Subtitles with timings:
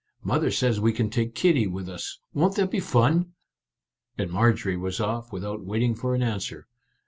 [0.23, 3.33] Mother says we can take Kitty with us; won't that be fun?"
[4.17, 6.67] And Marjorie was off without waiting for an answer.